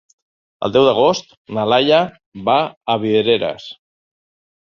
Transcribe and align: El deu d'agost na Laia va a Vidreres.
El 0.67 0.71
deu 0.75 0.85
d'agost 0.85 1.35
na 1.57 1.65
Laia 1.73 1.99
va 2.49 2.57
a 2.93 2.95
Vidreres. 3.03 3.67